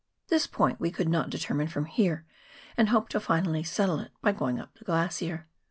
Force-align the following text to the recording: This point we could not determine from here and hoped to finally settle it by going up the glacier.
This 0.29 0.47
point 0.47 0.79
we 0.79 0.89
could 0.89 1.07
not 1.09 1.29
determine 1.29 1.67
from 1.67 1.85
here 1.85 2.25
and 2.75 2.89
hoped 2.89 3.11
to 3.11 3.19
finally 3.19 3.61
settle 3.61 3.99
it 3.99 4.09
by 4.19 4.31
going 4.31 4.59
up 4.59 4.73
the 4.73 4.83
glacier. 4.83 5.45